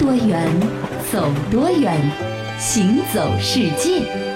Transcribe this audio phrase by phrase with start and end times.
[0.00, 0.48] 多远，
[1.12, 1.94] 走多远，
[2.58, 4.29] 行走世界。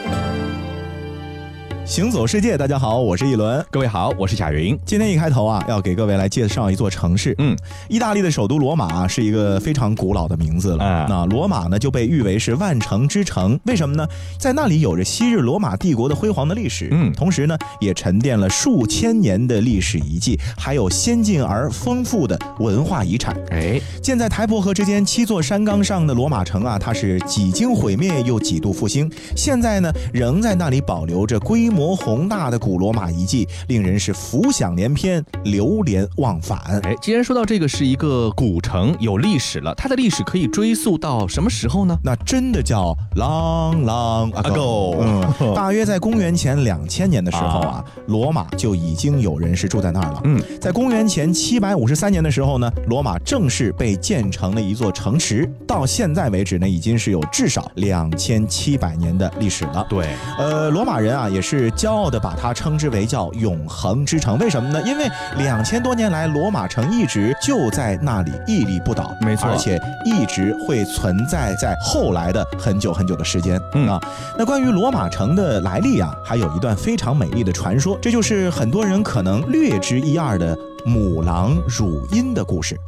[1.95, 3.65] 行走世界，大家好，我是一轮。
[3.71, 4.77] 各位好，我是贾云。
[4.85, 7.33] 今天一开头啊，要给各位来介绍一座城市。
[7.39, 7.57] 嗯，
[7.89, 11.07] 意大利的首都罗马是一个非常古老的名字了。
[11.09, 13.57] 那罗马呢，就被誉为是万城之城。
[13.67, 14.05] 为什么呢？
[14.41, 16.89] 在那里有着昔日罗马帝国的辉煌的历史。
[16.91, 23.41] 嗯，同时呢，也沉淀了数千年的历史遗迹，还有先进而丰富的文化遗产。
[23.53, 31.71] 哎，建在台伯河之间七座山冈上的罗马城啊，它是几经毁灭又几度复兴，现在呢，仍在那里保留着规。
[31.75, 36.61] 模宏大的古罗马遗迹，令人是浮想联翩、流连忘返。
[36.85, 41.99] 哎，既然说到这个是一个古城，有历史了，它的历史可以追溯到什么时候呢？
[42.05, 44.97] 那真的叫 long long ago。
[45.01, 50.21] 嗯，大约在公元前两千年的时候啊，罗马就已经有人是住在那儿了。
[50.25, 55.51] 嗯，在公元前七百五十三年的时候呢，罗马正式被建成了一座城池。
[55.67, 59.85] 到现在为止呢，已经是有至少两千七百年的历史了。
[59.89, 60.07] 对，
[60.39, 61.64] 呃，罗马人啊，也是。
[61.73, 64.83] 骄傲地把它称之为叫永恒之城，为什么呢？
[64.83, 74.01] 因为两千多年来，罗马城一直就在那里屹立不倒，没错，而且一直会存在在后来的很久很久的时间嗯啊。
[74.39, 82.79] 那关于罗马城的来历啊，还有一段非常美丽的传说，这就是很多人可能略知一二的母狼乳音的故事。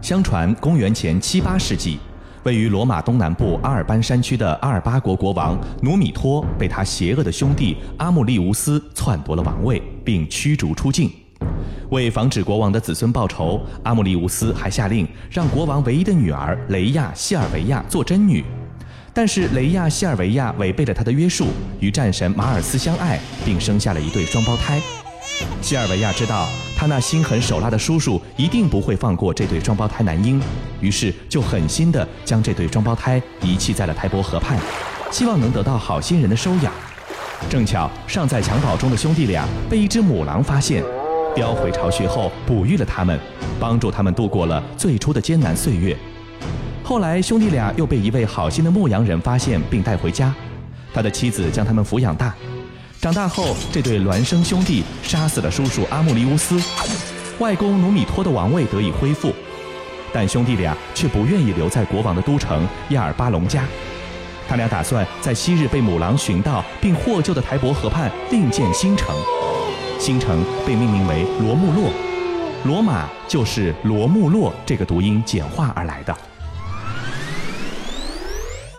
[0.00, 1.98] 相传，公元前七八世纪。
[2.46, 11.10] 位于罗马东南部阿尔班山区的阿尔巴国国王努米托被他邪恶的兄弟阿穆利乌斯篡夺了王位，并驱逐出境。
[11.90, 18.44] 为防止国王的子孙报仇，阿穆利乌斯还下令让国王唯一的女儿雷亚西尔维亚做真女。
[19.12, 21.48] 但是雷亚西尔维亚违背了他的约束，
[21.80, 24.80] 与战神马尔斯相爱，并生下了一对双胞胎。
[25.60, 26.48] 西尔维亚知道。
[26.78, 30.38] 他那心狠手辣的叔叔一定不会放过这对双胞胎男婴，
[30.78, 34.58] 于是就狠心地将这对双胞胎遗弃在了台伯河畔，
[35.10, 36.70] 希望能得到好心人的收养。
[37.48, 40.84] 正巧尚在襁褓中的兄弟俩被一只母狼发现，
[41.34, 43.18] 叼回巢穴后哺育了他们，
[43.58, 45.96] 帮助他们度过了最初的艰难岁月。
[46.84, 50.34] 后来兄弟俩又被一位好心的牧羊人发现并带回家，
[50.92, 52.34] 他的妻子将他们抚养大。
[53.06, 56.60] 长大后，这对孪生兄弟杀死了叔叔阿穆利乌斯，
[57.38, 59.32] 外公努米托的王位得以恢复，
[60.12, 63.62] 但兄弟俩却不愿意留在国王的都城亚尔巴隆家，
[64.48, 69.14] 他俩打算在昔日被母狼寻到并获救的台伯河畔另建新城，
[70.00, 71.92] 新城被命名为罗穆洛，
[72.64, 76.12] 罗马就是罗穆洛这个读音简化而来的。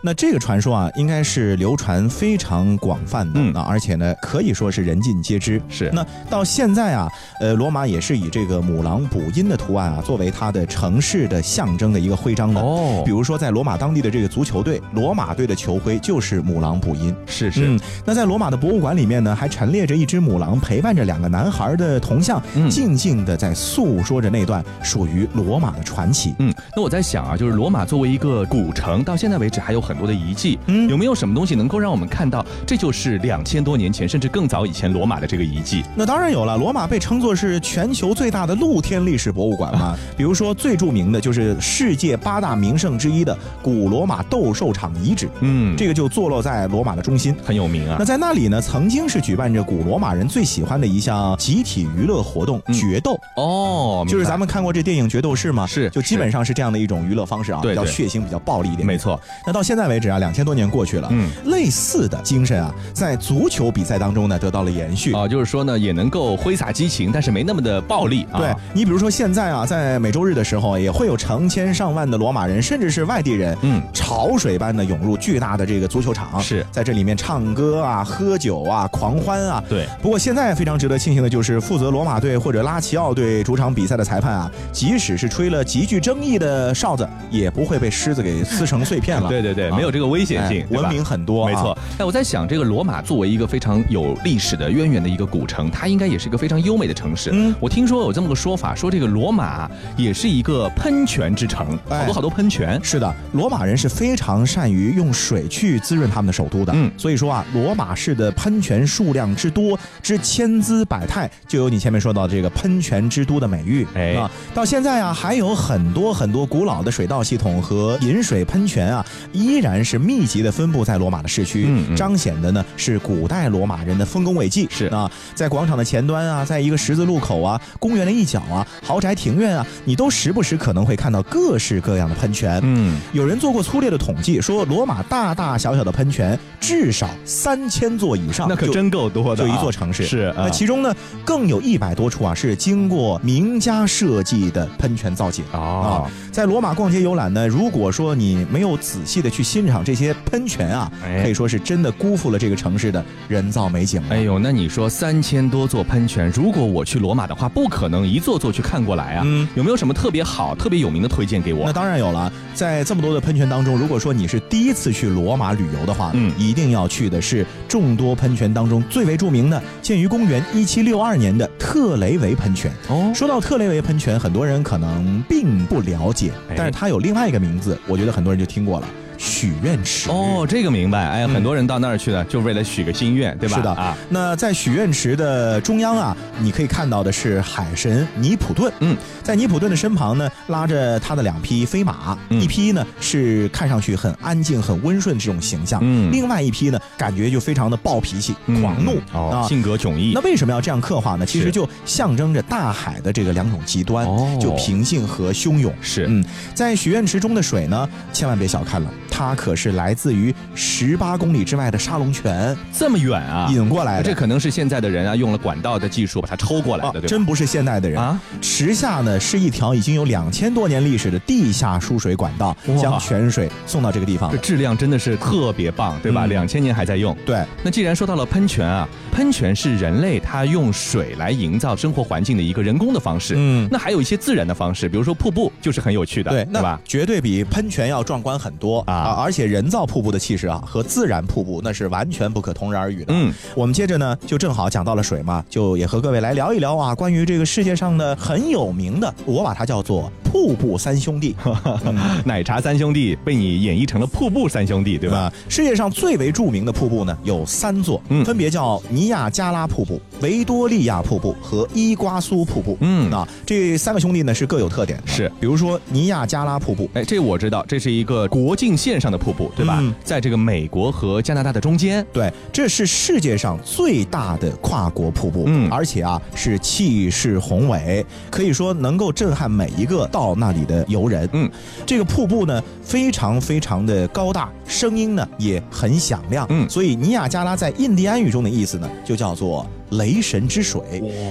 [0.07, 5.61] 那这个传说啊，应该是流传非常广泛的，嗯，而且呢，可以说是人尽皆知。
[5.67, 5.91] 是。
[5.93, 12.61] 那到现在啊，呃，罗马也是以这个母狼补音的图案啊，作为它的城市的象征的一个徽章的。
[12.61, 13.03] 哦。
[13.03, 17.13] 比如说，在罗马当地的这个足球队，罗马队的球徽就是母狼补音。
[17.25, 17.67] 是是。
[17.67, 17.77] 嗯。
[18.05, 26.33] 那在罗马的博物馆里面呢，还陈列着一只母狼陪伴着两个男孩的铜像，静静的在诉说着那段属于罗马的传奇。
[26.39, 26.53] 嗯。
[26.77, 29.81] 那我在想啊，就是罗马作为一个古城，到现在为止还有。
[29.87, 35.83] 很多的遗迹，嗯，有没有什么东西能够让我们看到，这就是两千多年前甚至更早以前罗马的这个遗迹？
[35.95, 39.95] 那当然有了，罗马被称作是全球最大的露天历史博物馆嘛。
[40.15, 47.95] 比如说最著名的就是世界八大名胜之一的古罗马斗兽场遗址，嗯，这个就坐落在罗马的中心，很有名啊。
[47.99, 53.19] 那在那里呢，曾经是举办着古罗马人最喜欢的一项集体娱乐活动——决斗。
[53.35, 55.65] 哦，就是咱们看过这电影《决斗士》吗？
[55.65, 58.85] 是，就基本上是这样的一种娱乐方式啊，比较血腥，比较暴力一点。
[58.85, 59.19] 没错。
[59.45, 68.39] 那到现现在为止啊，两千多年过去了，嗯，类似的精神啊，在足球比赛当中呢得到了延续啊，就是说呢，也能够挥洒激情，但是没那么的暴力啊。
[68.39, 79.63] 对你比如说现在啊，在每周日的时候，也会有成千上万的罗马人，甚至是外地人，嗯，潮水般的涌入巨大的这个足球场，是在这里面唱歌啊、喝酒啊、狂欢啊。
[79.69, 79.87] 对。
[80.01, 89.29] 不过现在非常值得庆幸的就是，负责罗马队或者拉齐奥队主场比赛的裁判啊，即使是吹了极具争议的哨子，也不会被狮子给撕成碎片了。
[89.29, 90.65] 对 对对，没有这个危险性。
[90.69, 91.77] 文明很多，没错。
[91.97, 97.29] 哎，我在想，这个罗马作为一个非常有历史的渊源的一个古城，它应该也是一个非常优美的城市。
[97.33, 102.79] 嗯，我听说有这么个说法，说这个罗马也是一个喷泉之城，好多好多喷泉。
[102.83, 106.73] 是的，罗马人是非常善于用水去滋润他们的首都的。
[106.75, 113.87] 嗯，所以说啊，罗马市的喷泉数量之多之千姿百态，就有你前面说到这个喷泉之都的美誉。
[113.95, 124.67] 哎，啊，到现在啊，还有很多很多古老的水道系统和饮水喷泉啊，依虽然是密集的分布在罗马的市区，彰显的呢是古代罗马人的丰功伟绩。
[124.69, 132.59] 是啊，在广场的前端啊，在一个十字路口啊，公园的一角啊，豪宅庭院啊，你都时不时可能会看到各式各样的喷泉。
[132.61, 140.05] 嗯，有人做过粗略的统计，说罗马大大小小的喷泉至少三千座以上，那可真够多的，就一座城市。
[140.05, 140.93] 是，那其中呢，
[141.25, 146.07] 更有一百多处啊是经过名家设计的喷泉造景啊。
[146.31, 150.91] 在罗马逛街游览呢，如果说你没有仔细的去欣赏这些喷泉啊，
[151.21, 154.07] 可以说是真的辜负了这个城市的人造美景了。
[154.09, 159.23] 哎呦，那你说三千多座喷泉，如果我去罗马的话，不可能一座座去看过来啊。
[159.25, 161.65] 嗯，有没有什么特别好、特别有名的推荐给我？
[161.65, 172.69] 那当然有了，在这么多的喷泉当中，如果说你是第一次去罗马旅游的话，嗯，一定要去的是众多喷泉当中最为著名的，建于公元一七六二年的特雷维喷泉。
[172.89, 178.87] 哦，说到特雷维喷泉，很多人可能并不了解，但是它有另外一个名字，我觉得很多人就听过了。
[179.17, 181.07] 许愿池哦，这个明白。
[181.07, 183.57] 哎，很多人到那儿去呢，就为了许个心愿，对吧？
[183.57, 183.97] 是的啊。
[184.09, 188.71] 那在许愿池的中央啊，你可以看到的是海神尼普顿。
[188.79, 200.11] 嗯，在尼普顿的身旁呢，拉着他的两匹飞马，一匹呢是看上去很安静、很温顺这种形象，嗯，另外一匹呢，感觉就非常的暴脾气、狂怒啊，性格迥异。
[200.13, 201.25] 那为什么要这样刻画呢？
[201.25, 204.07] 其实就象征着大海的这个两种极端，
[204.39, 205.73] 就平静和汹涌。
[205.81, 206.23] 是，嗯，
[206.53, 208.89] 在许愿池中的水呢，千万别小看了。
[209.17, 214.03] 它可是来自于十八公里之外的沙龙泉，这么远啊，引过来的。
[214.03, 217.07] 这可能是现在的人啊，用了管道的技术把它抽过来的，对吧？
[217.07, 218.21] 真不是现代的人啊。
[218.39, 224.31] 池下呢是一条已经有两千多年历史的地下输水管道，将泉水送到这个地方。
[224.31, 226.27] 这质量真的是特别棒，对吧？
[226.27, 227.17] 两千年还在用。
[227.25, 227.43] 对。
[227.63, 233.33] 那既然说到了喷泉啊，喷泉是人类他用水来营造生活环境的一个人工的方式。
[233.35, 233.67] 嗯。
[233.71, 236.79] 那还有一些自然的方式，比如说瀑布，就是很有趣的，对，对吧？
[236.85, 239.06] 绝对比喷泉要壮观很多啊。
[239.07, 243.13] 啊，而且人造瀑布的气势啊，和自然瀑布那是完全不可同日而语的。
[243.13, 251.35] 嗯，我们接着呢，就正好讲到了水嘛，就也和各位来聊一聊啊，关于这个世界上的很有名的，我把它叫做瀑布三兄弟，
[252.23, 255.33] 奶茶三兄弟被你演绎成了瀑布三兄弟，对吧？
[255.49, 262.77] 世界上最为著名的瀑布呢，有三座，分别叫尼亚加拉瀑布、维多利亚瀑布和伊瓜苏瀑布。
[262.81, 269.83] 嗯，啊，这三个兄弟呢是各有特点的，是，比如说尼亚加拉瀑布，哎，这我知道，这是一个国境线上的瀑布，对吧？
[270.03, 281.49] 在这个美国和加拿大的中间，对，这是世界上最大的跨国瀑布，嗯，而且啊是气势宏伟，可以说能够震撼每一个到那里的游人，嗯，
[281.85, 289.65] 这个瀑布呢非常非常的高大，声音呢也很响亮，嗯，所以尼亚加拉在印第安语中的意思呢就叫做。
[289.91, 290.81] 雷神之水，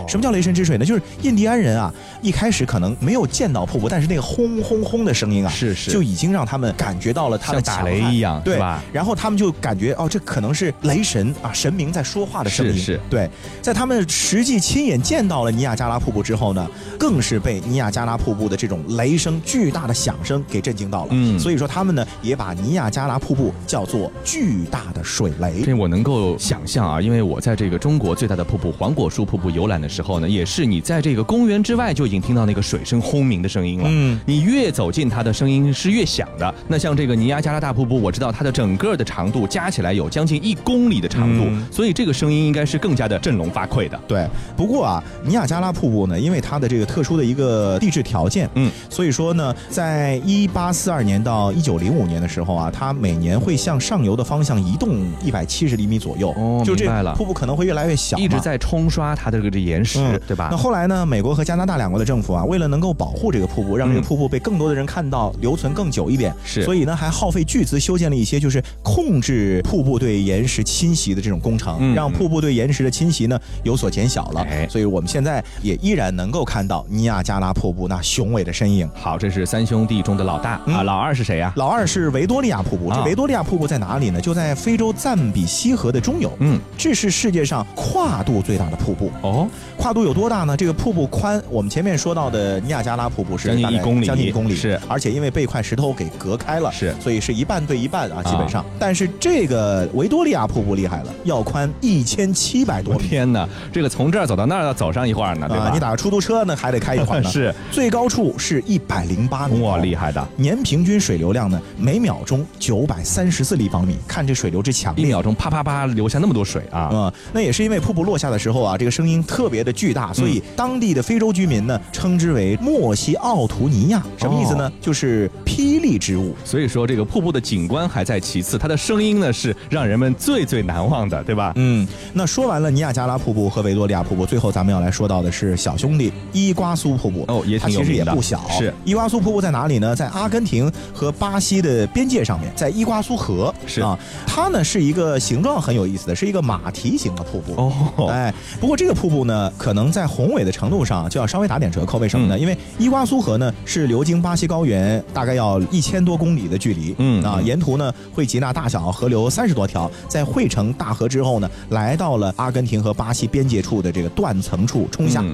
[0.08, 0.84] 什么叫雷神之水呢？
[0.84, 1.92] 就是印第安人啊，
[2.22, 8.82] 一开始可能没有见到瀑布，但是那个轰轰轰的声音啊，是是，就已经让他们感觉到了它的打雷一样，对吧？
[8.92, 12.72] 然后他们就感觉哦，这可能是雷神啊，神明在说话的声音。
[12.72, 13.28] 是是，对，
[13.60, 16.66] 在他们实际亲眼见到了尼亚加拉瀑布之后呢，
[16.98, 21.08] 更是被尼亚加拉瀑布的这种雷声巨大的响声给震惊到了。
[21.10, 25.60] 嗯，所以说他们呢也把尼亚加拉瀑布叫做巨大的水雷。
[25.62, 28.45] 这我能够想象啊，因为我在这个中国最大的。
[28.46, 33.84] 瀑布黄果树瀑布游览的时候呢，也是你在这个公园之外就已经听到那个水声轰鸣的声音了。
[33.88, 36.54] 嗯，你越走近，它的声音是越响的。
[36.68, 44.00] 那像这个尼亚加拉大瀑布，我知道它的整个的长度加起来有将近一公里的长度，所以这个声音应该是更加的振聋发聩的。
[44.06, 44.26] 对，
[44.56, 56.30] 不过啊，尼亚加拉瀑布呢，因为它的这个特殊的一个地质条件，嗯，所以说呢，在一八四二年到一九零五年的时候啊，它每年会向上游的方向移动一百七十厘米左右。
[56.36, 58.16] 哦，就这了，瀑布可能会越来越小。
[58.40, 60.48] 在冲刷它的这个岩石，对吧？
[60.50, 61.06] 那后来呢？
[61.06, 74.46] 美国和加拿大两国的政府啊，为了能够保护这个瀑布，让这个瀑布被更多的人看到，留存更久一点，是，所以呢，还耗费巨资修建了一些就是控制瀑布对岩石侵袭的这种工程，让瀑布对岩石的侵袭呢有所减小了。
[74.68, 78.88] 所以我们现在也依然能够看到尼亚加拉瀑布那雄伟的身影。
[78.94, 81.52] 好，这是三兄弟中的老大啊，老二是谁呀？
[81.56, 82.92] 老二是维多利亚瀑布。
[82.92, 84.20] 这维多利亚瀑布在哪里呢？
[84.20, 86.32] 就在非洲赞比西河的中游。
[86.40, 89.10] 嗯，这是世界上跨度最大的瀑布。
[89.22, 90.54] 哦，跨度有多大呢？
[90.54, 98.64] 这个瀑布宽，我们前面说到的尼亚加拉瀑布是将近一公里，将近一公里是，而且因为被一块石头给隔开了，是，所以是一半对一半啊，基本上。
[98.78, 103.06] 但是这个维多利亚瀑布厉害了，要宽一千七百多米。
[103.06, 105.70] 天哪，这个从这儿走到那儿要走上一会儿呢，对吧？
[105.72, 107.30] 你打个出租车呢，还得开一会儿呢。
[107.30, 110.26] 是，最高处是一百零八米，哇，厉害的。
[110.34, 116.90] 年平均水流量呢，每秒钟九百三十四立方米，看这水流之强，一秒钟啪啪啪流下那么多水啊！
[116.92, 118.15] 嗯，那也是因为瀑布落。
[118.16, 124.72] 落下的时候啊，这个声音特别的巨大，所以当地的非洲居民呢称之为莫西奥图尼亚，什么意思呢？
[124.80, 126.34] 就是霹雳之物。
[126.42, 131.52] 所以说这个瀑布的景观还在其次，它的声音呢是让人们最最难忘的，对吧？
[131.56, 137.26] 嗯，那说完了尼亚加拉瀑布和维多利亚瀑布，最后咱们要来说到的是小兄弟伊瓜苏瀑布。
[137.28, 137.84] 哦，也挺有名的。
[137.84, 138.48] 其实也不小。
[138.48, 139.94] 是伊瓜苏瀑布在哪里呢？
[139.94, 143.54] 在阿根廷和巴西的边界上面，在伊瓜苏河。
[143.66, 147.52] 是啊，它呢是一个形状很有意思的，是一个马蹄形的瀑布。
[147.60, 147.72] 哦，
[148.08, 151.98] 哎，不过这个瀑布呢，可能在宏伟的程度上就要稍微打点折扣。
[151.98, 152.38] 为什么呢？
[152.38, 156.94] 因为伊瓜苏河呢是流经巴西高原，大概要一千多公里的距离。
[156.98, 165.24] 嗯啊，沿途呢会集纳大小河流三十多条，在汇成大河之后呢，来到了阿根廷和巴西边界处的这个断层处冲下。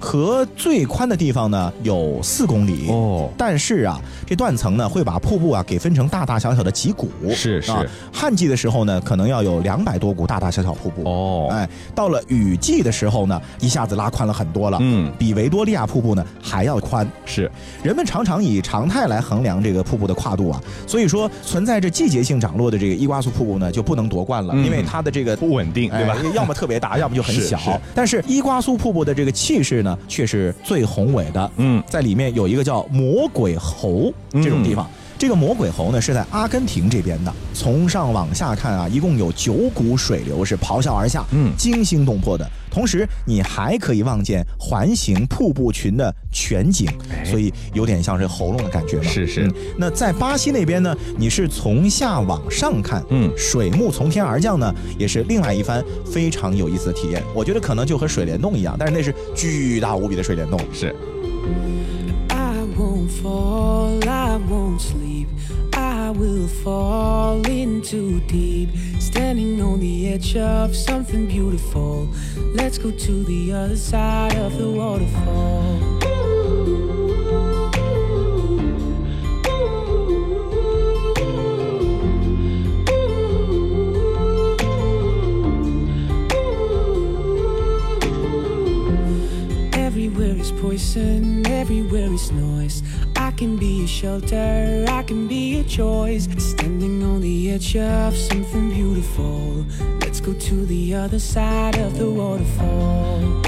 [0.00, 2.88] 河最宽的地方呢有四公里。
[2.88, 7.10] 哦，但是啊，这断层呢会把瀑布啊给分成大大小小的几股。
[7.34, 7.72] 是是。
[8.12, 11.02] 旱季的时候呢，可能要有两百多股大大小小瀑布。
[11.08, 14.78] 哦，哎，到了雨季的时候呢，一下子拉宽了很多了。
[14.80, 17.06] 嗯，比维多利亚瀑布呢还要宽。
[17.24, 17.50] 是，
[17.82, 26.16] 人们常常以常态来衡量这个瀑布的跨度啊，所以说存在着季节性涨落的这个伊瓜苏瀑布呢就不能夺冠了，因为它的这个不稳定，对吧？
[26.34, 27.58] 要么特别大， 要么就很小。
[27.94, 31.50] 但是伊瓜苏瀑布的这个气势呢却是最宏伟的。
[31.56, 34.88] 嗯，在里面有一个叫魔鬼猴这种地方。
[35.22, 42.44] 这个魔鬼猴呢是在阿根廷这边的，从上往下看啊，一共有九股水流是咆哮而下，嗯，惊心动魄的。
[42.68, 46.88] 同时，你还可以望见环形瀑布群的全景，
[47.24, 49.04] 所以有点像是喉咙的感觉吧？
[49.04, 49.48] 是是。
[49.78, 57.22] 那在巴西那边呢，你是从下往上看，嗯，水幕从天而降呢，也是另外一番非常有意思的体验。
[57.32, 60.58] 我觉得可能就和水帘洞一样，但是那是巨大无比的水帘洞。
[60.72, 60.92] 是。
[66.12, 68.70] Will fall into deep.
[68.98, 72.08] Standing on the edge of something beautiful.
[72.54, 75.78] Let's go to the other side of the waterfall.
[89.74, 92.82] Everywhere is poison, everywhere is noise
[93.36, 96.28] can be a shelter, I can be a choice.
[96.38, 99.64] Standing on the edge of something beautiful.
[100.00, 103.42] Let's go to the other side of the waterfall.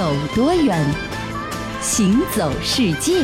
[0.00, 0.82] 走多远，
[1.82, 3.22] 行走世界。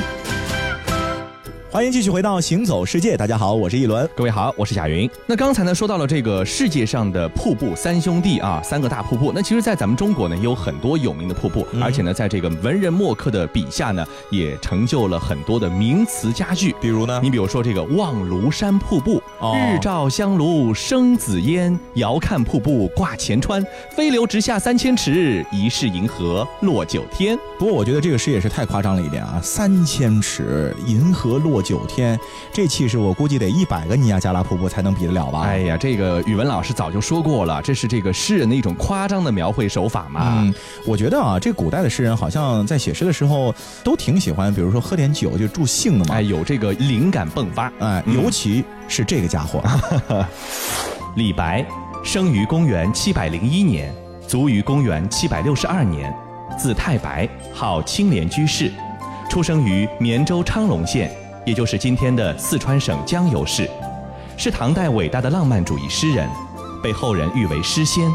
[1.76, 5.06] 欢迎继续回到《行走世界》，大家好，我是一轮，各位好，我是贾云。
[5.26, 9.30] 那刚才呢说到了这个世界上的瀑布三兄弟啊，三个大瀑布。
[9.34, 16.74] 那其实，在咱们中国呢，也有很多有名的瀑布，而且呢，在这个文人墨客的笔下呢，也成就了很多的名词佳句。
[16.80, 19.22] 比如呢，你比如说这个望庐山瀑布，
[19.54, 27.38] 日照香炉生紫烟，遥看瀑布挂前川，飞流直下三千尺，疑是银河落九天。
[27.58, 31.62] 不过我觉得这个诗也是太夸张了一点啊，三千尺，银河落。
[31.66, 32.18] 九天，
[32.52, 35.40] 这气势我估计得一百个尼亚加拉瀑布才能比得了吧？
[35.40, 40.38] 哎呀，这个语文老师早就说过了，这是这个诗人的一种夸张的描绘手法嘛。
[40.38, 40.54] 嗯，
[40.86, 46.14] 我觉得啊，这古代的诗人好像在写诗的时候都挺喜欢，比如说喝点酒就助兴的嘛。
[46.14, 47.72] 哎，有这个灵感迸发。
[47.80, 49.60] 哎，尤其是这个家伙，
[51.16, 51.66] 李白，
[52.04, 53.92] 生于公元七百零一年，
[54.28, 56.14] 卒于公元七百六十二年，
[56.56, 58.70] 字太白，号青莲居士，
[59.28, 61.10] 出生于绵州昌隆县。
[61.46, 63.70] 也就是今天的四川省江油市，
[64.36, 66.28] 是唐代伟大的浪漫主义诗人，
[66.82, 68.10] 被后人誉为诗仙。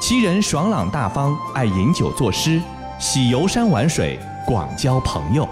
[0.00, 2.62] 其人爽朗大方，爱饮酒作诗，
[3.00, 5.46] 喜游山玩水，广交朋友。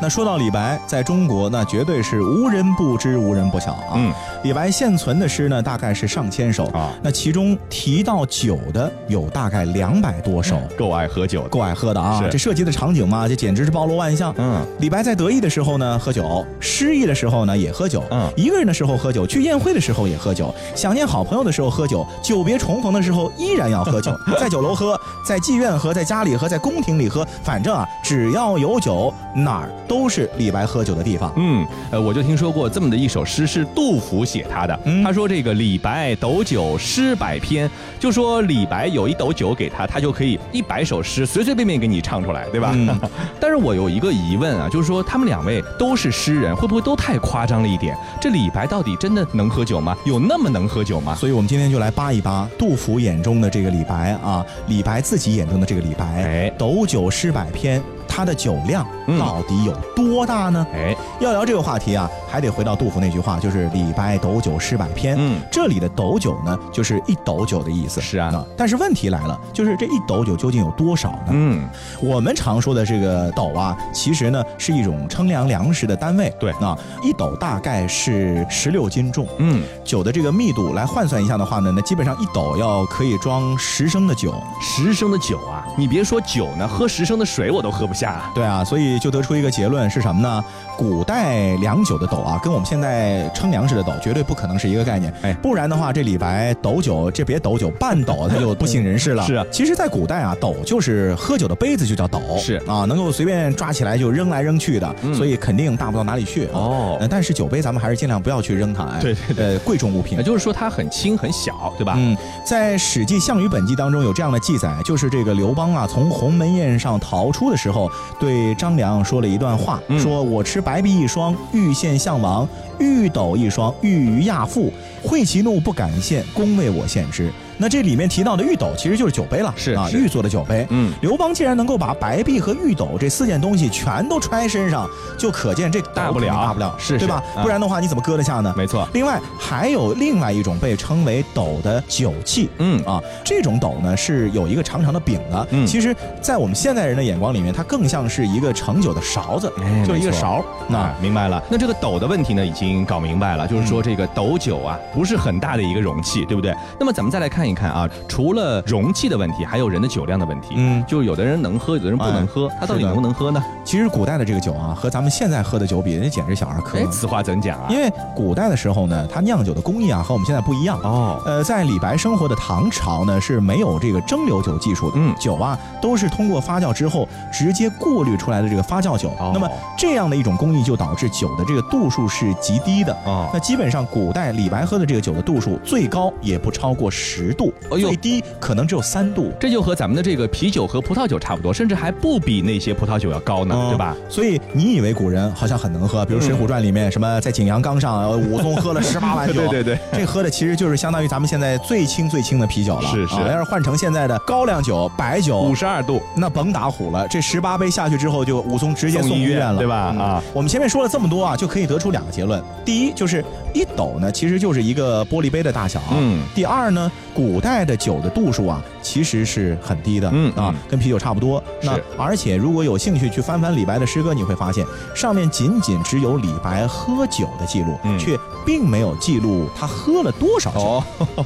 [0.00, 3.94] 那说到李白，在中国那绝对是无人不知、无人不晓啊。
[3.96, 4.12] 嗯，
[4.44, 6.92] 李白现存的诗呢，大概是上千首啊。
[7.02, 12.22] 那其中提到酒的有大概两百多首，够爱喝酒，够爱喝的啊。
[12.30, 14.32] 这涉及的场景嘛，这简直是包罗万象。
[14.38, 18.02] 嗯，李白在得意的时候呢喝酒，失意的时候呢也喝酒。
[18.10, 29.68] 嗯，一个人的时候喝酒，去宴会的时候也喝酒，想念好朋友的时候喝酒，久别重逢的时候依然要喝酒， 在酒楼喝，在妓院喝，在家里喝，在宫廷里喝，反正啊，只要有酒哪儿。
[29.88, 31.32] 都是李白喝酒的地方。
[31.36, 34.78] 嗯，呃，我就听说过这么的一首诗是杜甫写他的。
[35.02, 42.76] 他说这个李白斗酒诗百篇，就说李白有一斗酒给他，他就可以一百首诗随随便便给你唱出来，对吧？
[43.40, 47.96] 但是我有一个疑问啊，就是说他们两位都是诗人，会不会都太夸张了一点？
[48.20, 49.96] 这李白到底真的能喝酒吗？
[50.04, 51.14] 有那么能喝酒吗？
[51.14, 56.04] 所以我们今天就来扒一扒杜甫眼中的这个李白啊，李白自己眼中的这个李白。
[56.04, 57.82] 哎，斗酒诗百篇。
[58.10, 58.84] 他的酒量
[59.16, 60.66] 到底有多大呢？
[60.74, 65.14] 哎，要聊这个话题啊，还得回到杜甫那句话，就是“李白斗酒诗百篇”。
[65.18, 68.00] 嗯，这里的斗酒呢，就是一斗酒的意思。
[68.00, 71.28] 是啊，但是问题来了，就是这一斗酒究竟有多少呢？
[71.30, 71.68] 嗯，
[72.02, 76.32] 我们常说的这个斗啊，其实呢是一种称量粮食的单位。
[76.40, 79.26] 对，那一斗大概是十六斤重。
[79.38, 84.34] 嗯，酒的这个密度来换算一下的话呢，那基本上一斗要可以装十升的酒。
[84.60, 88.30] 十升的酒啊，你别说酒呢，喝十升的水我都喝不下。
[88.34, 90.44] 对啊，所以就得出一个结论是什么呢？
[90.76, 95.12] 古代量酒的斗啊，跟我们现在称粮食的斗绝对不可能是一个概念。
[95.22, 99.24] 哎，不然的话，这李白斗酒，这别斗酒，半斗他就不省人事了。
[99.24, 102.20] 是啊，其实，在古代啊，斗就是喝酒的杯子，就叫斗。
[102.38, 106.46] 是啊，能够随便抓起来就扔来扔去的，所以肯定大不到哪里去。
[106.52, 108.84] 哦，但是酒杯咱们还是尽量不要去扔它。
[108.84, 110.16] 哎，对对对，贵重物品。
[110.16, 111.94] 也就是说，它很轻很小，对吧？
[111.96, 117.90] 嗯，在《史记项羽本纪》当中有这样的记载，就是这个刘邦啊，从鸿门宴上逃出的时候。
[118.20, 122.46] 对张良说了一段话，说我持白璧一双，欲献项王；
[122.78, 124.72] 玉斗一双，欲于亚父。
[125.02, 127.32] 会其怒不敢献，公为我献之。
[127.58, 130.66] 那这里面提到的玉斗其实就是酒杯了，是啊，玉做的酒杯。
[130.70, 134.88] 嗯，刘邦既然能够把白璧和玉斗这四件东西全都揣身上，
[135.18, 137.22] 就可见这大不了，大不了，是，对吧？
[137.42, 138.54] 不然的话，你怎么搁得下呢？
[138.56, 138.88] 没错。
[138.92, 145.46] 另外还有另外一种被称为斗的酒器，嗯啊，这种斗呢是有一个长长的柄的。
[145.50, 149.52] 嗯，其实，在我们现代人的眼光里面，它更像是一个盛酒的勺子，
[149.86, 150.44] 就是一个勺。
[150.68, 151.42] 那明白了。
[151.50, 156.54] 那这个斗的问题呢，已经搞明白了，就是说这个斗酒啊，不是很大的一个容器，对不对？
[156.78, 160.48] 那么咱们再来看一看啊，除除了容器的问题，还有人的酒量的问题。
[160.54, 162.46] 嗯，就有的人能喝，有的人不能喝。
[162.60, 163.42] 他到底能不能喝呢？
[163.64, 166.76] 其实古代的这个酒啊，和咱们现在喝的酒比，人家简直小儿科。
[166.76, 167.68] 哎，此话怎讲啊？
[167.70, 170.78] 因为古代的时候呢，它酿酒的工艺啊，和我们现在不一样。
[170.82, 174.96] 哦，呃，在李白生活的唐朝呢，是没有这个蒸馏酒技术的。
[174.98, 179.10] 嗯，酒啊，都是通过发酵之后直接过滤出来的这个发酵酒。
[179.32, 182.92] 那么这样的一种工艺，就导致酒的这个度数是极低的。
[183.06, 188.22] 哦，那基本上古代李白喝的这个酒的度数，最高也不超过十度，最低。
[188.38, 193.96] 可能只有三度，这就和咱们的这个啤酒和葡萄酒差不多，甚至还不比那些葡萄酒要高呢，对吧？
[194.10, 202.88] 所以你以为古人好像很能喝，比如《水浒传》里面什么在景阳冈上武松喝了十八 碗酒，对对对，这喝的其实就是相当于咱们现在最轻最轻的啤酒了。
[202.90, 207.06] 是是，要是换成现在的高粱酒、白酒，五十二度，那甭打虎了。
[207.08, 209.76] 这十八杯下去之后，就武松直接送医院了，对吧？
[209.76, 213.24] 啊，我们前面说了这么多啊，就可以得出两个结论：第一，就是
[213.58, 218.62] 一斗呢，其实就是一个玻璃杯的大小；嗯，第二呢，古代的酒的度数啊。
[218.80, 221.42] 其实是很低的，嗯啊，跟啤酒差不多。
[221.62, 230.82] 那而且如果有兴趣去翻翻李白的诗歌，你会发现上面仅仅只有李白喝酒的记录，却并没有记录他喝了多少酒。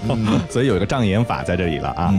[0.51, 2.13] 所以有一个障眼法在这里了啊。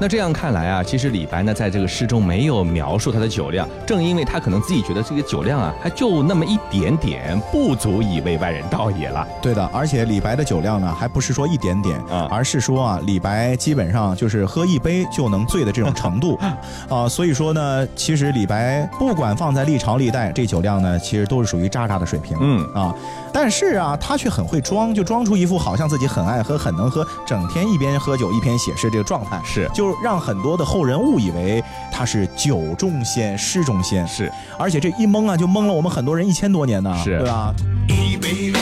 [0.00, 9.28] 那这样看来啊，其实李白呢，在这个诗中没有描述他的酒量，正因为他可能自己觉得这个酒量啊，还就那么一点点，不足以为外人道也了。
[9.42, 16.38] 对的，而且李白的酒量呢，还不是说一点点啊，而是说啊，李白基本上就是喝一杯就能醉的这种程度
[16.88, 17.06] 啊。
[17.06, 22.38] 所以说呢，其实李白不管放在历朝历代，这酒量呢，其实都是属于渣渣的水平。
[22.40, 22.94] 嗯啊，
[23.34, 29.38] 但是啊，他却很会装，就装出一副好像自己很爱喝、很能喝，整天一边喝酒一边写诗这个状态。
[29.44, 29.89] 是，就。
[30.02, 37.54] 让很多的后人误以为他是酒中仙、诗中仙，是，而且这一蒙啊，就蒙了我们很多人一千多年呢，是，对吧？
[37.88, 38.52] 一杯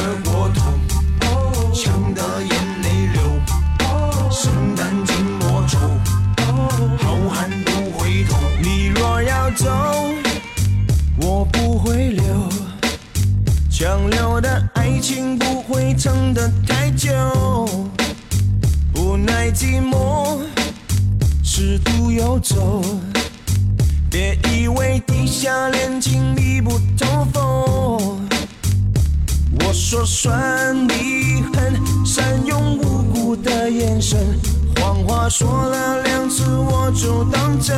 [1.75, 2.51] 呛得眼
[2.83, 3.23] 泪流，
[6.99, 8.37] 好汉不回头。
[8.61, 9.67] 你若要走，
[11.21, 12.25] 我不会留，
[13.71, 17.13] 强留的爱情不会撑得太久，
[18.97, 20.41] 无奈寂寞。
[21.59, 22.81] 尺度游走，
[24.09, 28.29] 别以为地下恋情密不透风。
[29.59, 34.21] 我说算你狠，善用无辜的眼神，
[34.77, 37.77] 谎话说了两次我就当真。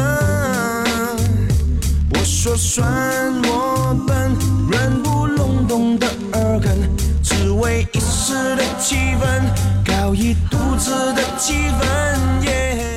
[2.13, 2.87] 我说算
[3.45, 4.37] 我笨，
[4.71, 6.77] 软不隆咚的耳根，
[7.23, 9.43] 只为一时的气氛，
[9.87, 11.91] 搞一肚子的气氛。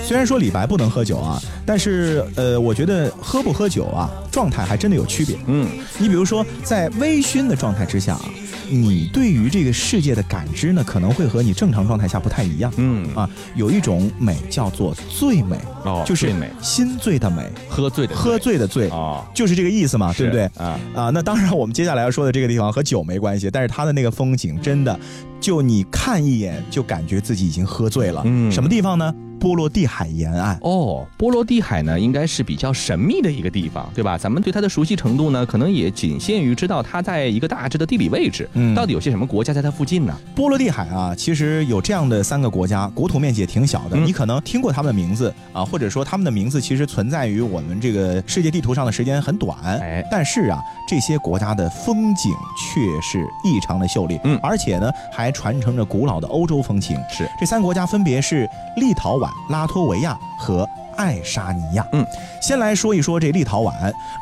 [0.03, 5.37] 虽然然说李白不能喝酒啊，但是呃，我觉得喝不喝酒啊，状态还真的有区别。
[5.47, 8.25] 嗯，你比如说在微醺的状态之下啊。
[8.69, 12.71] 你对于这个世界的感知呢，可能会和你正常状态下不太一样。
[12.77, 20.45] 嗯啊，有一种美叫做醉美，哦，就是美，心醉的美，喝醉的喝醉的醉啊，就是这个意思嘛，对不对？
[20.57, 24.97] 啊啊，那当然，我们接下来要说的这个地方和酒没关系，但是它的那个风景真的，
[25.41, 28.23] 就你看一眼就感觉自己已经喝醉了。
[28.25, 29.13] 嗯，什么地方呢？
[29.43, 34.17] 波罗的海沿岸哦，波罗的海呢，应该是比较神秘的一个地方，对吧？
[34.17, 38.49] 咱们对它的熟悉程度呢，可能也仅限于知道它在一个大致的地理位置。
[38.53, 40.17] 嗯，到底有些什么国家在它附近呢？
[40.33, 43.97] 波罗的海啊，其实有这样的三个国家，国土面积也挺小的。
[43.97, 49.57] 你可能听过他们的名字啊，或者说他们的名字其实存在于我们这个世界地图上的时间很短。
[49.61, 54.17] 哎，但是啊，这些国家的风景却是异常的秀丽。
[54.23, 56.95] 嗯，而且呢，还传承着古老的欧洲风情。
[57.09, 59.32] 是，这三个国家分别是立陶宛。
[59.49, 61.85] 拉脱维亚和爱沙尼亚。
[61.91, 62.05] 嗯，
[62.41, 63.71] 先来说一说这立陶宛。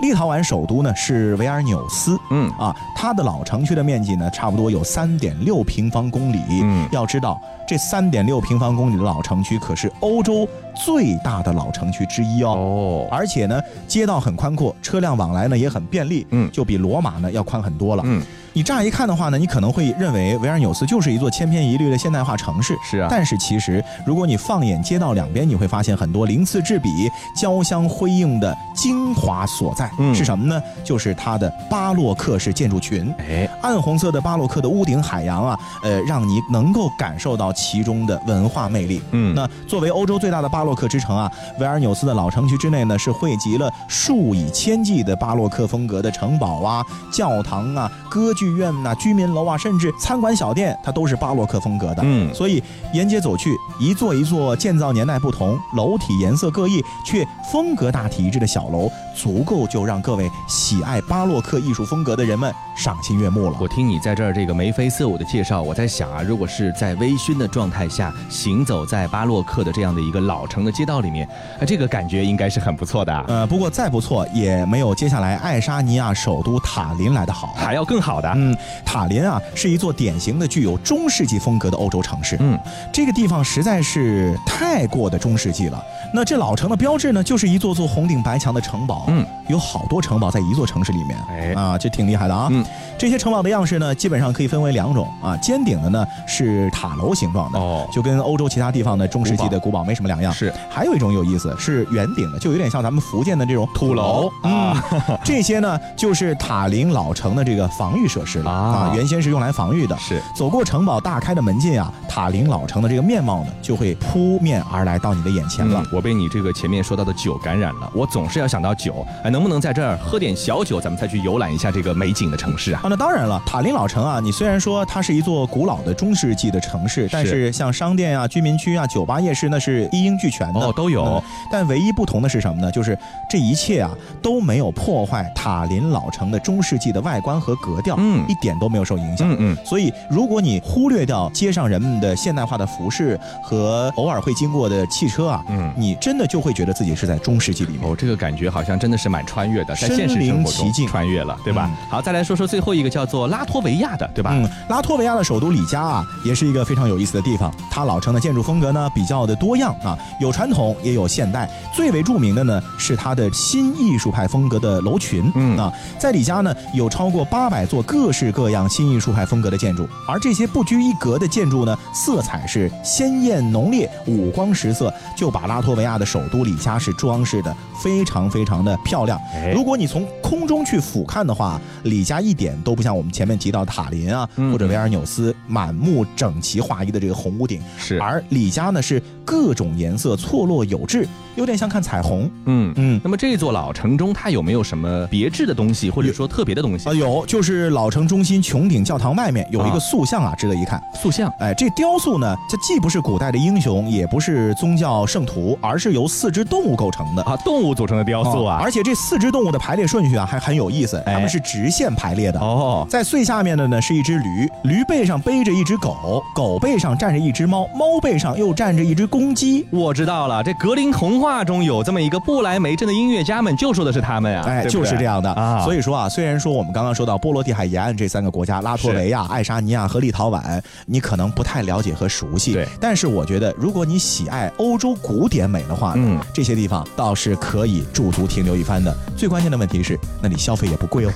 [0.02, 2.18] 立陶宛首都呢是维尔纽斯。
[2.30, 6.40] 嗯啊，它的老城区的面积呢差不多有三点六平方公里。
[6.62, 10.48] 嗯，要知道这三点六平方公里的老城区可是欧洲
[10.86, 12.50] 最大的老城区之一哦。
[12.52, 16.26] 哦，而且呢街道很宽阔，车辆往来呢也很便利。
[16.32, 18.04] 嗯，就比罗马呢要宽很多了。
[18.06, 18.24] 嗯。
[18.54, 22.78] 你乍一看的话呢，你可能会认为维尔纽斯就是一座千篇一律的现代化城市。
[22.84, 29.90] 是啊，但是其实，如果你放眼街道两边，你会发现很多鳞次栉比、交相辉映的精华所在。
[30.00, 30.62] 嗯，是什么呢？
[30.84, 33.14] 就是它的巴洛克式建筑群。
[33.20, 39.02] 哎，暗红色的巴洛克的屋顶海洋啊，呃，让你能够感受到其中的文化魅力。
[39.12, 48.41] 嗯，那作为欧洲最大的巴洛克之城啊，维尔纽斯的老城区之内呢，是汇集了数以千计的巴洛克风格的城堡啊、教堂啊、歌剧。
[48.42, 52.02] 剧院呐，居民楼啊，甚至餐馆小店，它都是巴洛克风格的。
[52.04, 63.58] 嗯，所以沿街走去，一座一座建造年代不同、楼体颜色各异却风格大体一致的小楼，足够就让各位喜爱巴洛克艺术风格的人们赏心悦目了。
[63.60, 71.28] 我听你在这儿这个眉飞色舞的介绍，我在想啊，如果是在微醺的状态下行走在巴洛克的这样的一个老城的街道里面，
[71.60, 73.14] 啊，这个感觉应该是很不错的。
[73.28, 78.32] 呃，不过再不错也没有接下来爱沙尼亚首都塔林来的好，还要更好的。
[78.36, 82.38] 嗯，塔林啊，是一座典型的具有中世纪风格的欧洲城市。
[82.40, 82.58] 嗯，
[82.94, 85.84] 这个地方实在是太过的中世纪了。
[86.14, 89.01] 那这老城的标志呢，就是一座座红顶白墙的城堡。
[89.08, 91.18] 嗯，有好多城堡在一座城市里面。
[91.30, 92.48] 哎，啊，这挺厉害的啊。
[92.52, 92.64] 嗯，
[92.98, 95.38] 这些城堡的样式呢，基本上可以分为两种啊。
[95.38, 100.34] 尖顶的呢是塔楼形状的，哦，就跟欧洲其他地方的中世纪的古堡没什么两样。
[100.34, 104.84] 是，还有一种有意思，是圆顶的，就有点像咱们福建的这种土楼啊。
[105.24, 108.92] 这些呢，就是塔林老城的这个防御设施了啊。
[108.94, 109.98] 原先是用来防御的。
[109.98, 115.82] 是，走过城堡大开的门禁啊，塔林老城的这个面貌呢，就会扑面而来到你的眼前了。
[115.94, 116.02] 我。
[116.02, 118.91] 被你这个前面说到的酒感染了，我总是要想到酒，
[119.24, 122.82] 哎，能不能在这儿喝点小酒，咱们再去游览一下这个美景的城市啊？
[122.84, 131.24] 啊，那当然了，塔林老城啊，你虽然说它是一座古老的中世纪的城市，但是像商店啊、居民区啊、酒吧夜市，那是一应俱全的哦，都有。
[131.52, 132.72] 但唯一不同的是什么呢？
[132.72, 132.98] 就是
[133.30, 139.58] 这一切啊都没有破坏塔林老城的中世纪的外观和格调，嗯，一点都没有受影响，嗯嗯。
[139.66, 146.72] 所以如果你忽略掉街上人们的现代化的服饰和偶尔会经过的汽车啊，嗯，你真的就会觉得。
[146.72, 151.70] 自己是在中世纪里面，哦，这个感觉好像真的是蛮穿越的，在现实生活中穿越了，对吧？
[151.88, 154.32] 好，再来说说最后一个叫做拉脱维亚的，对吧？
[154.34, 157.54] 嗯，拉脱维亚的首都里加啊，也是一个非常有意思的地方。
[157.70, 161.48] 它老城的建筑风格呢比较的多样啊，有传统也有现代。
[161.76, 165.32] 最为著名的呢是它的新艺术派风格的楼群。
[165.36, 176.56] 嗯啊，在里加呢有超过八百座各式各样新艺术派风格的建筑，而这些不拘一格的建筑呢，色彩是鲜艳浓烈，五光十色，就把拉脱维亚的首都里。
[176.62, 179.20] 加是装饰的非常非常的漂亮。
[179.54, 187.62] 如果你从空中去俯瞰的话，李家一点都不像我们前面提到塔林啊，或者维尔纽斯满目整齐划一的这个红屋顶。
[187.78, 192.30] 是，而李家呢是各种颜色错落有致，有点像看彩虹。
[192.46, 193.02] 嗯嗯。
[193.04, 196.94] 那么这座老城中，它有没有什么别致的东西，或者说特别的东西啊？
[196.94, 200.82] 有，就是老城中心穹顶教堂外面有一个塑像啊，值得一看。
[200.94, 206.42] 塑像，哎，这雕塑呢，它既不是古代的英雄，也不是宗教圣徒，而是由四只。
[206.52, 212.40] 动物构成的啊，动物组成的雕塑啊，而且这四只动物的排列顺序啊，还很有意思，它们是直线排列的。
[212.40, 219.66] 哦，在最下面的呢是一只驴，驴背上背着一只狗，狗背上站着一只猫，猫背上又站着一只公鸡。
[219.72, 224.46] 我知道了，这格林童话中有这么一个不来梅镇的音乐家们，就说的是他们啊。
[224.48, 225.64] 哎，就是这样的啊。
[225.64, 232.54] 所以说啊，虽然说我们刚刚说到波罗的海沿岸这三个国家，拉脱维亚、爱沙尼亚和立陶宛，你可能不太了解和熟悉。
[232.54, 238.96] 对，但是我觉得，如果你喜爱欧洲古典美的话，嗯，这些地方倒是可以驻足停留一番的。
[239.18, 241.12] 最关键的问题是，那里消费也不贵哦。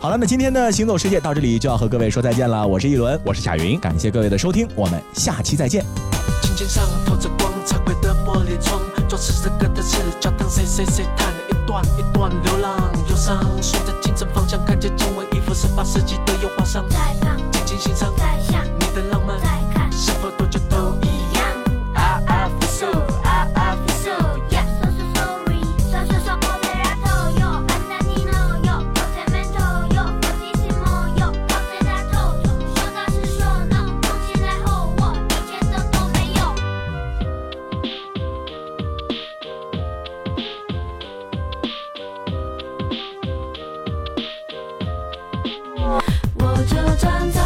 [0.00, 2.66] 好了，那今天的行走世界到这里就要和各位说再见了。
[2.66, 5.84] 我是一轮，我是贾云，感谢各位的收听，我们下期再见。
[6.68, 14.90] 上透着光，彩绘的玻璃窗，装饰着歌的赤脚踏谁谁谁弹一段一段流浪忧伤，顺着清晨方向，看见
[15.76, 16.84] 八世纪的油画上，
[17.52, 18.15] 静静欣赏。
[46.38, 47.45] 我就站在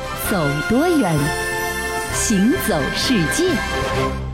[0.31, 0.37] 走
[0.69, 1.13] 多远，
[2.13, 4.30] 行走世界。